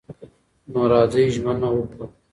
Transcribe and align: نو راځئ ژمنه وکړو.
نو 0.71 0.81
راځئ 0.91 1.25
ژمنه 1.35 1.69
وکړو. 1.73 2.05